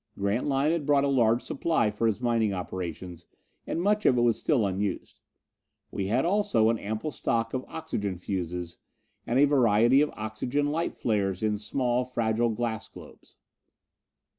[0.17, 3.27] Grantline had brought a large supply for his mining operations,
[3.67, 5.19] and much of it was still unused.
[5.91, 8.79] We had, also, an ample stock of oxygen fuses,
[9.27, 13.37] and a variety of oxygen light flares in small fragile glass globes.